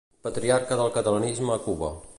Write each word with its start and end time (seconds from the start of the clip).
Patriarca 0.27 0.79
del 0.79 0.89
catalanisme 0.97 1.57
a 1.59 1.63
Cuba. 1.69 1.97